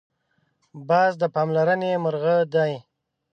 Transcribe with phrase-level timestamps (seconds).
[0.89, 2.73] باز د پاملرنې مرغه دی